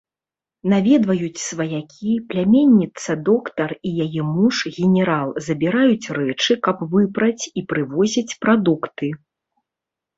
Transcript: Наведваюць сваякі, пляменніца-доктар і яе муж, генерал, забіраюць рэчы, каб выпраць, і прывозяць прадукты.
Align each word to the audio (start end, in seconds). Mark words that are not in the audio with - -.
Наведваюць 0.71 1.43
сваякі, 1.49 2.13
пляменніца-доктар 2.31 3.69
і 3.91 3.93
яе 4.07 4.21
муж, 4.33 4.55
генерал, 4.77 5.27
забіраюць 5.51 6.11
рэчы, 6.23 6.51
каб 6.69 6.77
выпраць, 6.99 7.41
і 7.53 7.69
прывозяць 7.73 8.29
прадукты. 8.45 9.17